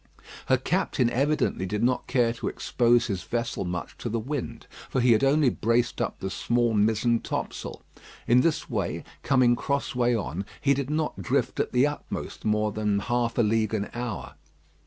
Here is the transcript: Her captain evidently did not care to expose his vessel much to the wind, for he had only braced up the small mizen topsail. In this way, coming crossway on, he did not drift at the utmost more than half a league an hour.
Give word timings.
Her 0.47 0.57
captain 0.57 1.11
evidently 1.11 1.67
did 1.67 1.83
not 1.83 2.07
care 2.07 2.33
to 2.33 2.47
expose 2.47 3.05
his 3.05 3.21
vessel 3.23 3.65
much 3.65 3.95
to 3.99 4.09
the 4.09 4.17
wind, 4.17 4.65
for 4.89 4.99
he 4.99 5.11
had 5.11 5.23
only 5.23 5.51
braced 5.51 6.01
up 6.01 6.17
the 6.19 6.31
small 6.31 6.73
mizen 6.73 7.19
topsail. 7.19 7.83
In 8.25 8.41
this 8.41 8.67
way, 8.67 9.03
coming 9.21 9.55
crossway 9.55 10.15
on, 10.15 10.43
he 10.59 10.73
did 10.73 10.89
not 10.89 11.21
drift 11.21 11.59
at 11.59 11.71
the 11.71 11.85
utmost 11.85 12.43
more 12.43 12.71
than 12.71 12.97
half 12.97 13.37
a 13.37 13.43
league 13.43 13.75
an 13.75 13.91
hour. 13.93 14.33